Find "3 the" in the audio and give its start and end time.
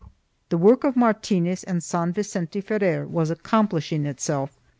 0.05-0.57